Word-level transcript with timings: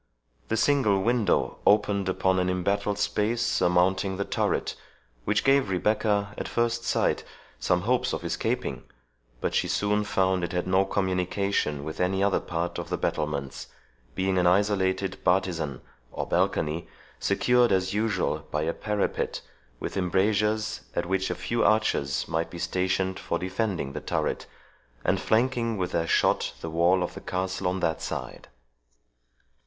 The 0.47 0.57
single 0.57 0.99
window 1.03 1.59
opened 1.63 2.09
upon 2.09 2.39
an 2.39 2.49
embattled 2.49 2.97
space 2.97 3.43
surmounting 3.43 4.17
the 4.17 4.25
turret, 4.25 4.73
which 5.25 5.43
gave 5.43 5.69
Rebecca, 5.69 6.33
at 6.39 6.47
first 6.47 6.83
sight, 6.85 7.23
some 7.59 7.81
hopes 7.81 8.11
of 8.11 8.23
escaping; 8.23 8.85
but 9.41 9.53
she 9.53 9.67
soon 9.67 10.03
found 10.03 10.43
it 10.43 10.53
had 10.53 10.65
no 10.65 10.85
communication 10.85 11.83
with 11.83 11.99
any 12.01 12.23
other 12.23 12.39
part 12.39 12.79
of 12.79 12.89
the 12.89 12.97
battlements, 12.97 13.67
being 14.15 14.39
an 14.39 14.47
isolated 14.47 15.23
bartisan, 15.23 15.81
or 16.11 16.25
balcony, 16.25 16.87
secured, 17.19 17.71
as 17.71 17.93
usual, 17.93 18.39
by 18.49 18.63
a 18.63 18.73
parapet, 18.73 19.41
with 19.79 19.95
embrasures, 19.97 20.81
at 20.95 21.05
which 21.05 21.29
a 21.29 21.35
few 21.35 21.63
archers 21.63 22.27
might 22.27 22.49
be 22.49 22.57
stationed 22.57 23.19
for 23.19 23.37
defending 23.37 23.93
the 23.93 24.01
turret, 24.01 24.47
and 25.05 25.21
flanking 25.21 25.77
with 25.77 25.91
their 25.91 26.07
shot 26.07 26.53
the 26.61 26.71
wall 26.71 27.03
of 27.03 27.13
the 27.13 27.21
castle 27.21 27.67
on 27.67 27.81
that 27.81 28.01
side. 28.01 28.47